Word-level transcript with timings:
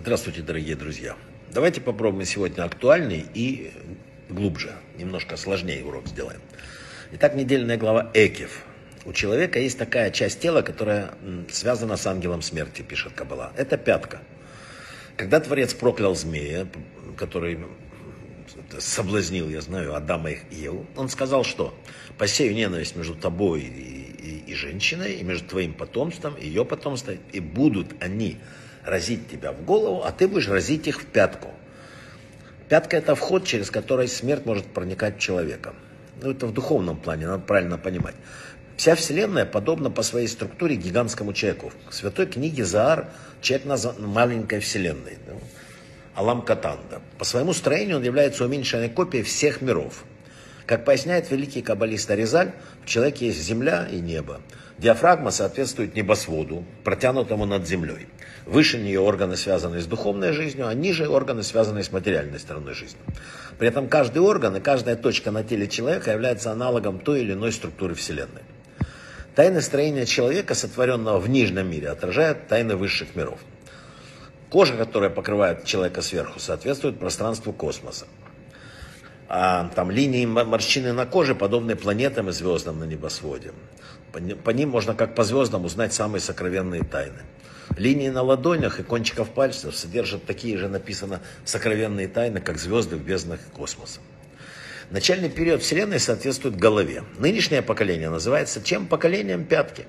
Здравствуйте, 0.00 0.42
дорогие 0.42 0.76
друзья. 0.76 1.16
Давайте 1.50 1.80
попробуем 1.80 2.24
сегодня 2.24 2.62
актуальный 2.62 3.26
и 3.34 3.72
глубже, 4.28 4.76
немножко 4.96 5.36
сложнее 5.36 5.84
урок 5.84 6.06
сделаем. 6.06 6.40
Итак, 7.12 7.34
недельная 7.34 7.76
глава 7.76 8.08
Экев. 8.14 8.64
У 9.04 9.12
человека 9.12 9.58
есть 9.58 9.76
такая 9.76 10.12
часть 10.12 10.38
тела, 10.38 10.62
которая 10.62 11.10
связана 11.50 11.96
с 11.96 12.06
ангелом 12.06 12.42
смерти, 12.42 12.82
пишет 12.82 13.14
Кабала. 13.14 13.52
Это 13.56 13.76
пятка. 13.76 14.20
Когда 15.16 15.40
Творец 15.40 15.74
проклял 15.74 16.14
змея, 16.14 16.68
который 17.16 17.58
соблазнил, 18.78 19.48
я 19.48 19.60
знаю, 19.60 19.96
Адама 19.96 20.30
и 20.30 20.38
Еву, 20.52 20.86
он 20.94 21.08
сказал, 21.08 21.42
что 21.42 21.74
посею 22.18 22.54
ненависть 22.54 22.94
между 22.94 23.16
тобой 23.16 23.62
и, 23.62 23.64
и, 23.66 24.44
и 24.46 24.54
женщиной, 24.54 25.14
и 25.14 25.24
между 25.24 25.48
твоим 25.48 25.74
потомством, 25.74 26.34
и 26.34 26.46
ее 26.46 26.64
потомством, 26.64 27.18
и 27.32 27.40
будут 27.40 28.00
они 28.00 28.38
разить 28.88 29.28
тебя 29.30 29.52
в 29.52 29.64
голову, 29.64 30.02
а 30.04 30.12
ты 30.12 30.26
будешь 30.28 30.48
разить 30.48 30.86
их 30.88 31.02
в 31.02 31.06
пятку. 31.06 31.48
Пятка– 32.68 32.96
это 32.98 33.14
вход, 33.14 33.44
через 33.44 33.70
который 33.70 34.08
смерть 34.08 34.44
может 34.46 34.66
проникать 34.66 35.16
в 35.16 35.20
человека. 35.20 35.74
Ну, 36.20 36.30
это 36.32 36.46
в 36.46 36.52
духовном 36.52 36.96
плане, 36.96 37.26
надо 37.26 37.42
правильно 37.42 37.78
понимать. 37.78 38.14
Вся 38.76 38.94
Вселенная 38.94 39.46
подобна 39.46 39.90
по 39.90 40.02
своей 40.02 40.28
структуре 40.28 40.76
гигантскому 40.76 41.32
человеку. 41.32 41.72
В 41.88 41.94
святой 41.94 42.26
книге 42.26 42.64
Заар 42.64 43.08
человек 43.40 43.66
назван 43.66 44.06
маленькой 44.06 44.60
Вселенной. 44.60 45.18
Да? 45.26 45.32
Алам 46.14 46.42
Катанда. 46.42 47.00
По 47.18 47.24
своему 47.24 47.52
строению 47.52 47.96
он 47.96 48.02
является 48.02 48.44
уменьшенной 48.44 48.88
копией 48.88 49.24
всех 49.24 49.62
миров. 49.62 50.04
Как 50.68 50.84
поясняет 50.84 51.30
великий 51.30 51.62
каббалист 51.62 52.10
Аризаль, 52.10 52.52
в 52.84 52.86
человеке 52.86 53.28
есть 53.28 53.40
земля 53.40 53.88
и 53.90 54.00
небо. 54.00 54.42
Диафрагма 54.76 55.30
соответствует 55.30 55.96
небосводу, 55.96 56.62
протянутому 56.84 57.46
над 57.46 57.66
землей. 57.66 58.06
Выше 58.44 58.76
нее 58.76 59.00
органы, 59.00 59.38
связанные 59.38 59.80
с 59.80 59.86
духовной 59.86 60.32
жизнью, 60.32 60.68
а 60.68 60.74
ниже 60.74 61.08
органы, 61.08 61.42
связанные 61.42 61.84
с 61.84 61.90
материальной 61.90 62.38
стороной 62.38 62.74
жизни. 62.74 63.00
При 63.58 63.66
этом 63.66 63.88
каждый 63.88 64.18
орган 64.18 64.56
и 64.56 64.60
каждая 64.60 64.96
точка 64.96 65.30
на 65.30 65.42
теле 65.42 65.68
человека 65.68 66.10
является 66.10 66.52
аналогом 66.52 66.98
той 66.98 67.22
или 67.22 67.32
иной 67.32 67.52
структуры 67.52 67.94
Вселенной. 67.94 68.42
Тайны 69.34 69.62
строения 69.62 70.04
человека, 70.04 70.54
сотворенного 70.54 71.18
в 71.18 71.30
нижнем 71.30 71.70
мире, 71.70 71.88
отражают 71.88 72.46
тайны 72.46 72.76
высших 72.76 73.16
миров. 73.16 73.40
Кожа, 74.50 74.76
которая 74.76 75.08
покрывает 75.08 75.64
человека 75.64 76.02
сверху, 76.02 76.38
соответствует 76.38 76.98
пространству 76.98 77.54
космоса. 77.54 78.04
А 79.28 79.68
там 79.74 79.90
линии 79.90 80.24
морщины 80.24 80.92
на 80.92 81.04
коже 81.04 81.34
подобны 81.34 81.76
планетам 81.76 82.30
и 82.30 82.32
звездам 82.32 82.78
на 82.78 82.84
небосводе. 82.84 83.52
По, 84.10 84.20
по 84.20 84.50
ним 84.50 84.70
можно 84.70 84.94
как 84.94 85.14
по 85.14 85.22
звездам 85.22 85.66
узнать 85.66 85.92
самые 85.92 86.20
сокровенные 86.20 86.82
тайны. 86.82 87.20
Линии 87.76 88.08
на 88.08 88.22
ладонях 88.22 88.80
и 88.80 88.82
кончиков 88.82 89.28
пальцев 89.28 89.76
содержат 89.76 90.24
такие 90.24 90.56
же 90.56 90.68
написано 90.68 91.20
сокровенные 91.44 92.08
тайны, 92.08 92.40
как 92.40 92.58
звезды 92.58 92.96
в 92.96 93.02
безднах 93.02 93.40
космоса. 93.52 94.00
Начальный 94.90 95.28
период 95.28 95.62
Вселенной 95.62 96.00
соответствует 96.00 96.56
голове. 96.56 97.04
Нынешнее 97.18 97.60
поколение 97.60 98.08
называется 98.08 98.62
чем? 98.62 98.86
Поколением 98.86 99.44
пятки. 99.44 99.84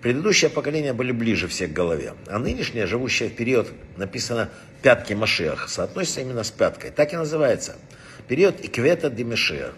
Предыдущее 0.00 0.48
поколение 0.48 0.94
были 0.94 1.12
ближе 1.12 1.48
всех 1.48 1.72
к 1.72 1.74
голове, 1.74 2.14
а 2.28 2.38
нынешнее, 2.38 2.86
живущее 2.86 3.28
в 3.28 3.34
период, 3.34 3.68
написано 3.96 4.48
«пятки 4.80 5.12
Машех», 5.12 5.68
соотносится 5.68 6.20
именно 6.20 6.44
с 6.44 6.50
пяткой. 6.50 6.92
Так 6.92 7.12
и 7.12 7.16
называется. 7.16 7.76
Период 8.28 8.62
Иквета 8.62 9.08
Демешех. 9.08 9.74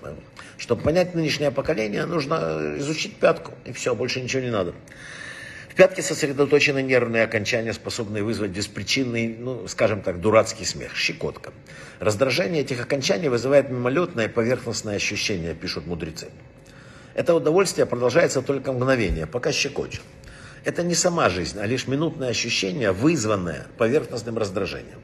Чтобы 0.59 0.83
понять 0.83 1.15
нынешнее 1.15 1.53
поколение, 1.53 2.05
нужно 2.05 2.75
изучить 2.79 3.15
пятку, 3.15 3.53
и 3.65 3.73
все, 3.73 3.95
больше 3.95 4.21
ничего 4.21 4.43
не 4.43 4.51
надо. 4.51 4.75
В 5.69 5.77
пятке 5.77 6.03
сосредоточены 6.03 6.83
нервные 6.83 7.23
окончания, 7.23 7.73
способные 7.73 8.25
вызвать 8.25 8.51
беспричинный, 8.51 9.37
ну, 9.39 9.69
скажем 9.69 10.03
так, 10.03 10.21
дурацкий 10.21 10.65
смех, 10.65 10.97
щекотка. 10.97 11.53
Раздражение 12.01 12.63
этих 12.63 12.83
окончаний 12.83 13.29
вызывает 13.29 13.71
мимолетное 13.71 14.29
поверхностное 14.29 14.97
ощущение, 14.97 15.55
пишут 15.55 15.87
мудрецы. 15.87 16.27
Это 17.15 17.37
удовольствие 17.37 17.87
продолжается 17.87 18.43
только 18.43 18.73
мгновение, 18.73 19.29
пока 19.29 19.53
щекочет. 19.53 20.03
Это 20.65 20.83
не 20.83 20.97
сама 20.97 21.29
жизнь, 21.31 21.59
а 21.61 21.67
лишь 21.67 21.87
минутное 21.87 22.31
ощущение, 22.31 22.91
вызванное 22.91 23.69
поверхностным 23.79 24.37
раздражением. 24.37 24.99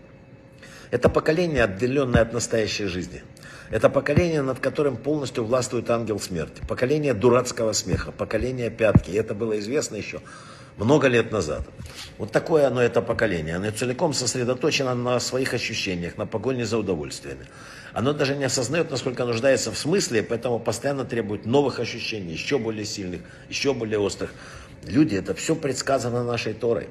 Это 0.90 1.08
поколение, 1.08 1.64
отделенное 1.64 2.22
от 2.22 2.32
настоящей 2.32 2.86
жизни. 2.86 3.22
Это 3.70 3.90
поколение, 3.90 4.42
над 4.42 4.60
которым 4.60 4.96
полностью 4.96 5.44
властвует 5.44 5.90
ангел 5.90 6.20
смерти. 6.20 6.62
Поколение 6.68 7.14
дурацкого 7.14 7.72
смеха, 7.72 8.12
поколение 8.12 8.70
пятки. 8.70 9.10
И 9.10 9.14
это 9.14 9.34
было 9.34 9.58
известно 9.58 9.96
еще 9.96 10.20
много 10.76 11.08
лет 11.08 11.32
назад. 11.32 11.62
Вот 12.18 12.32
такое 12.32 12.66
оно, 12.66 12.82
это 12.82 13.02
поколение. 13.02 13.56
Оно 13.56 13.70
целиком 13.70 14.12
сосредоточено 14.12 14.94
на 14.94 15.18
своих 15.20 15.54
ощущениях, 15.54 16.16
на 16.16 16.26
погоне 16.26 16.64
за 16.64 16.78
удовольствиями. 16.78 17.46
Оно 17.92 18.12
даже 18.12 18.36
не 18.36 18.44
осознает, 18.44 18.90
насколько 18.90 19.24
нуждается 19.24 19.72
в 19.72 19.78
смысле, 19.78 20.22
поэтому 20.22 20.58
постоянно 20.58 21.04
требует 21.04 21.46
новых 21.46 21.80
ощущений, 21.80 22.32
еще 22.32 22.58
более 22.58 22.84
сильных, 22.84 23.22
еще 23.48 23.72
более 23.72 23.98
острых. 23.98 24.32
Люди, 24.84 25.16
это 25.16 25.34
все 25.34 25.56
предсказано 25.56 26.22
нашей 26.22 26.52
Торой. 26.52 26.88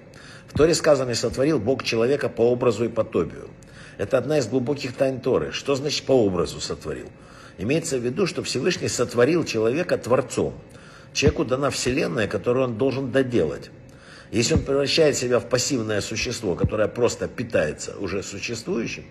В 0.48 0.58
Торе 0.58 0.74
сказано, 0.74 1.12
и 1.12 1.16
сотворил 1.16 1.60
Бог 1.60 1.84
человека 1.84 2.28
по 2.28 2.42
образу 2.42 2.86
и 2.86 2.90
подобию. 2.90 3.50
Это 3.98 4.18
одна 4.18 4.40
из 4.40 4.48
глубоких 4.48 4.94
тайн 4.94 5.20
Торы. 5.20 5.52
Что 5.52 5.76
значит 5.76 6.06
по 6.06 6.12
образу 6.12 6.60
сотворил? 6.60 7.08
Имеется 7.58 7.98
в 7.98 8.02
виду, 8.02 8.28
что 8.28 8.44
Всевышний 8.44 8.90
сотворил 8.90 9.46
человека 9.46 9.98
творцом. 9.98 10.54
Человеку 11.14 11.46
дана 11.46 11.70
вселенная, 11.70 12.28
которую 12.28 12.66
он 12.66 12.78
должен 12.78 13.12
доделать. 13.12 13.72
Если 14.32 14.56
он 14.56 14.64
превращает 14.64 15.16
себя 15.16 15.40
в 15.40 15.48
пассивное 15.48 16.02
существо, 16.02 16.56
которое 16.56 16.90
просто 16.90 17.28
питается 17.28 17.96
уже 17.98 18.22
существующим, 18.22 19.06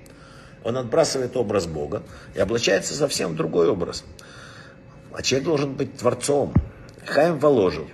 он 0.64 0.76
отбрасывает 0.76 1.36
образ 1.36 1.66
Бога 1.66 2.02
и 2.34 2.40
облачается 2.40 2.94
совсем 2.94 3.32
в 3.32 3.36
другой 3.36 3.68
образ. 3.68 4.04
А 5.12 5.22
человек 5.22 5.46
должен 5.46 5.74
быть 5.74 5.96
творцом. 5.96 6.52
Хайм 7.06 7.38
Воложев 7.38 7.86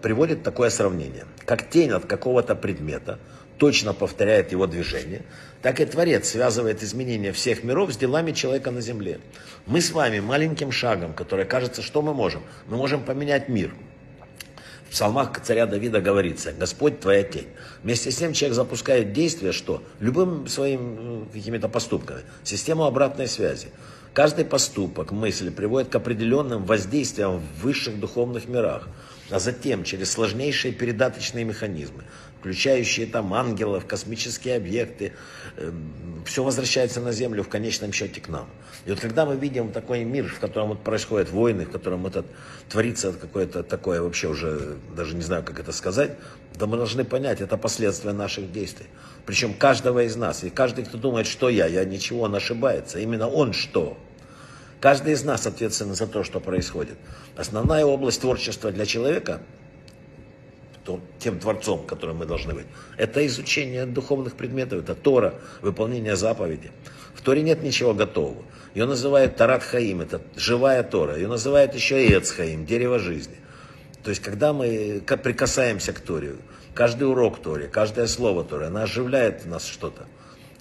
приводит 0.00 0.42
такое 0.42 0.70
сравнение. 0.70 1.24
Как 1.44 1.68
тень 1.68 1.90
от 1.90 2.06
какого-то 2.06 2.54
предмета 2.54 3.18
точно 3.58 3.92
повторяет 3.92 4.52
его 4.52 4.66
движение, 4.66 5.22
так 5.62 5.80
и 5.80 5.84
Творец 5.84 6.30
связывает 6.30 6.82
изменения 6.82 7.32
всех 7.32 7.64
миров 7.64 7.92
с 7.92 7.96
делами 7.96 8.32
человека 8.32 8.70
на 8.70 8.80
земле. 8.80 9.20
Мы 9.66 9.80
с 9.80 9.90
вами 9.90 10.20
маленьким 10.20 10.72
шагом, 10.72 11.12
который 11.12 11.44
кажется, 11.44 11.82
что 11.82 12.00
мы 12.00 12.14
можем? 12.14 12.42
Мы 12.66 12.76
можем 12.76 13.02
поменять 13.02 13.48
мир. 13.48 13.74
В 14.88 14.92
псалмах 14.92 15.38
царя 15.42 15.66
Давида 15.66 16.00
говорится, 16.00 16.52
Господь 16.52 17.00
твоя 17.00 17.22
тень. 17.22 17.48
Вместе 17.82 18.10
с 18.10 18.16
тем 18.16 18.32
человек 18.32 18.56
запускает 18.56 19.12
действие, 19.12 19.52
что? 19.52 19.82
Любым 20.00 20.46
своим 20.48 21.28
какими-то 21.30 21.68
поступками. 21.68 22.22
Систему 22.42 22.84
обратной 22.84 23.26
связи. 23.26 23.68
Каждый 24.14 24.46
поступок, 24.46 25.12
мысль 25.12 25.50
приводит 25.50 25.90
к 25.90 25.94
определенным 25.94 26.64
воздействиям 26.64 27.38
в 27.38 27.62
высших 27.62 28.00
духовных 28.00 28.48
мирах, 28.48 28.88
а 29.30 29.38
затем 29.38 29.84
через 29.84 30.12
сложнейшие 30.12 30.72
передаточные 30.72 31.44
механизмы, 31.44 32.04
включающие 32.40 33.06
там 33.06 33.34
ангелов, 33.34 33.86
космические 33.86 34.56
объекты, 34.56 35.12
э, 35.56 35.72
все 36.24 36.42
возвращается 36.42 37.00
на 37.00 37.12
Землю 37.12 37.42
в 37.42 37.48
конечном 37.48 37.92
счете 37.92 38.20
к 38.20 38.28
нам. 38.28 38.48
И 38.86 38.90
вот 38.90 39.00
когда 39.00 39.26
мы 39.26 39.36
видим 39.36 39.70
такой 39.70 40.04
мир, 40.04 40.26
в 40.28 40.38
котором 40.38 40.68
вот 40.68 40.82
происходят 40.82 41.30
войны, 41.30 41.66
в 41.66 41.70
котором 41.70 42.06
это 42.06 42.24
творится 42.68 43.12
какое-то 43.12 43.62
такое 43.62 44.00
вообще 44.00 44.28
уже, 44.28 44.76
даже 44.96 45.14
не 45.14 45.22
знаю, 45.22 45.42
как 45.42 45.58
это 45.60 45.72
сказать, 45.72 46.12
да 46.54 46.66
мы 46.66 46.76
должны 46.76 47.04
понять, 47.04 47.40
это 47.40 47.56
последствия 47.56 48.12
наших 48.12 48.52
действий. 48.52 48.86
Причем 49.26 49.52
каждого 49.52 50.04
из 50.04 50.16
нас. 50.16 50.42
И 50.44 50.50
каждый, 50.50 50.84
кто 50.84 50.96
думает, 50.96 51.26
что 51.26 51.48
я, 51.48 51.66
я 51.66 51.84
ничего, 51.84 52.22
он 52.22 52.34
ошибается. 52.34 52.98
Именно 52.98 53.28
он 53.28 53.52
что? 53.52 53.98
Каждый 54.80 55.14
из 55.14 55.24
нас 55.24 55.46
ответственен 55.46 55.94
за 55.94 56.06
то, 56.06 56.22
что 56.22 56.40
происходит. 56.40 56.96
Основная 57.36 57.84
область 57.84 58.20
творчества 58.20 58.70
для 58.70 58.86
человека 58.86 59.40
тем 61.18 61.38
творцом, 61.38 61.84
которым 61.84 62.18
мы 62.18 62.24
должны 62.26 62.54
быть. 62.54 62.66
Это 62.96 63.26
изучение 63.26 63.84
духовных 63.84 64.36
предметов, 64.36 64.80
это 64.84 64.94
Тора, 64.94 65.34
выполнение 65.60 66.16
заповеди. 66.16 66.70
В 67.14 67.20
Торе 67.20 67.42
нет 67.42 67.62
ничего 67.62 67.92
готового. 67.92 68.42
Ее 68.74 68.86
называют 68.86 69.36
Тарат 69.36 69.62
Хаим, 69.62 70.00
это 70.00 70.22
живая 70.36 70.82
Тора. 70.82 71.16
Ее 71.16 71.28
называют 71.28 71.74
еще 71.74 72.06
Эц 72.06 72.30
Хаим, 72.30 72.64
дерево 72.64 72.98
жизни. 72.98 73.36
То 74.02 74.10
есть, 74.10 74.22
когда 74.22 74.52
мы 74.52 75.02
прикасаемся 75.22 75.92
к 75.92 76.00
Торе, 76.00 76.36
каждый 76.74 77.08
урок 77.08 77.42
Торе, 77.42 77.66
каждое 77.66 78.06
слово 78.06 78.44
Торе, 78.44 78.66
она 78.66 78.84
оживляет 78.84 79.44
в 79.44 79.48
нас 79.48 79.66
что-то. 79.66 80.06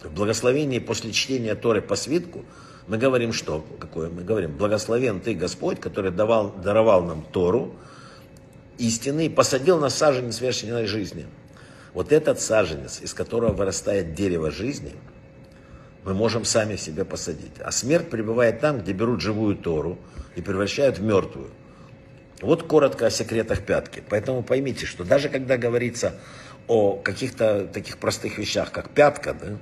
В 0.03 0.11
благословении 0.11 0.79
после 0.79 1.11
чтения 1.11 1.55
Торы 1.55 1.81
по 1.81 1.95
свитку 1.95 2.43
мы 2.87 2.97
говорим 2.97 3.33
что? 3.33 3.65
Какое? 3.79 4.09
Мы 4.09 4.23
говорим, 4.23 4.55
благословен 4.55 5.19
ты 5.19 5.33
Господь, 5.33 5.79
который 5.79 6.11
давал, 6.11 6.51
даровал 6.51 7.03
нам 7.03 7.23
Тору, 7.31 7.75
истины 8.77 9.25
и 9.25 9.29
посадил 9.29 9.79
на 9.79 9.89
саженец 9.89 10.39
вечной 10.39 10.85
жизни. 10.85 11.25
Вот 11.93 12.11
этот 12.11 12.39
саженец, 12.39 13.01
из 13.01 13.13
которого 13.13 13.51
вырастает 13.51 14.13
дерево 14.13 14.51
жизни, 14.51 14.93
мы 16.05 16.13
можем 16.13 16.45
сами 16.45 16.77
в 16.77 16.81
себе 16.81 17.03
посадить. 17.03 17.59
А 17.59 17.71
смерть 17.71 18.09
пребывает 18.09 18.61
там, 18.61 18.79
где 18.79 18.93
берут 18.93 19.19
живую 19.19 19.57
Тору 19.57 19.97
и 20.35 20.41
превращают 20.41 20.99
в 20.99 21.03
мертвую. 21.03 21.49
Вот 22.41 22.63
коротко 22.63 23.07
о 23.07 23.09
секретах 23.09 23.65
пятки. 23.65 24.03
Поэтому 24.09 24.43
поймите, 24.43 24.85
что 24.85 25.03
даже 25.03 25.27
когда 25.27 25.57
говорится 25.57 26.13
о 26.67 26.95
каких-то 26.95 27.67
таких 27.67 27.97
простых 27.97 28.37
вещах, 28.37 28.71
как 28.71 28.91
пятка, 28.91 29.33
да, 29.33 29.57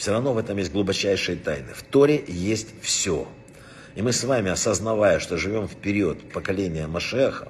все 0.00 0.12
равно 0.12 0.32
в 0.32 0.38
этом 0.38 0.56
есть 0.56 0.72
глубочайшие 0.72 1.36
тайны. 1.36 1.74
В 1.74 1.82
Торе 1.82 2.24
есть 2.26 2.68
все. 2.80 3.28
И 3.94 4.00
мы 4.00 4.14
с 4.14 4.24
вами, 4.24 4.50
осознавая, 4.50 5.18
что 5.18 5.36
живем 5.36 5.68
в 5.68 5.76
период 5.76 6.32
поколения 6.32 6.86
Машеха, 6.86 7.48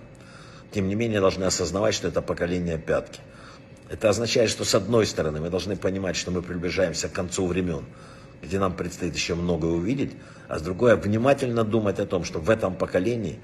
тем 0.73 0.89
не 0.89 0.97
менее 0.97 1.21
должны 1.21 1.45
осознавать, 1.45 1.95
что 1.95 2.09
это 2.09 2.23
поколение 2.23 2.77
пятки. 2.77 3.21
Это 3.89 4.09
означает, 4.09 4.51
что 4.51 4.65
с 4.65 4.75
одной 4.75 5.07
стороны 5.07 5.41
мы 5.41 5.49
должны 5.49 5.77
понимать, 5.77 6.17
что 6.17 6.33
мы 6.33 6.43
приближаемся 6.43 7.09
к 7.09 7.13
концу 7.13 7.47
времен, 7.47 7.85
где 8.43 8.59
нам 8.59 8.75
предстоит 8.75 9.15
еще 9.15 9.37
многое 9.37 9.71
увидеть, 9.71 10.11
а 10.49 10.59
с 10.59 10.63
другой 10.63 10.97
внимательно 10.97 11.63
думать 11.63 12.01
о 12.01 12.07
том, 12.07 12.25
что 12.25 12.41
в 12.41 12.51
этом 12.51 12.75
поколении 12.75 13.39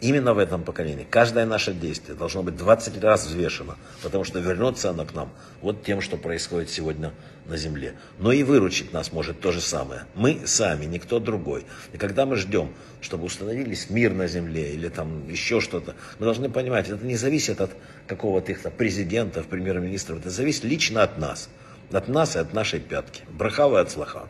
Именно 0.00 0.34
в 0.34 0.38
этом 0.38 0.62
поколении 0.62 1.06
каждое 1.08 1.46
наше 1.46 1.72
действие 1.72 2.18
должно 2.18 2.42
быть 2.42 2.56
20 2.56 3.02
раз 3.02 3.26
взвешено, 3.26 3.76
потому 4.02 4.24
что 4.24 4.38
вернется 4.40 4.90
оно 4.90 5.06
к 5.06 5.14
нам 5.14 5.30
вот 5.62 5.84
тем, 5.84 6.02
что 6.02 6.18
происходит 6.18 6.68
сегодня 6.68 7.12
на 7.46 7.56
земле. 7.56 7.94
Но 8.18 8.30
и 8.30 8.42
выручить 8.42 8.92
нас 8.92 9.12
может 9.12 9.40
то 9.40 9.52
же 9.52 9.62
самое. 9.62 10.02
Мы 10.14 10.42
сами, 10.44 10.84
никто 10.84 11.18
другой. 11.18 11.64
И 11.94 11.96
когда 11.96 12.26
мы 12.26 12.36
ждем, 12.36 12.72
чтобы 13.00 13.24
установились 13.24 13.88
мир 13.88 14.12
на 14.12 14.26
земле 14.26 14.74
или 14.74 14.88
там 14.88 15.26
еще 15.28 15.62
что-то, 15.62 15.94
мы 16.18 16.26
должны 16.26 16.50
понимать, 16.50 16.90
это 16.90 17.04
не 17.04 17.16
зависит 17.16 17.62
от 17.62 17.70
какого-то 18.06 18.52
их 18.52 18.60
президентов, 18.76 19.46
премьер-министров, 19.46 20.18
это 20.18 20.28
зависит 20.28 20.64
лично 20.64 21.04
от 21.04 21.16
нас. 21.16 21.48
От 21.90 22.08
нас 22.08 22.36
и 22.36 22.38
от 22.38 22.52
нашей 22.52 22.80
пятки. 22.80 23.22
Брахава 23.30 23.80
от 23.80 23.90
слаха. 23.90 24.28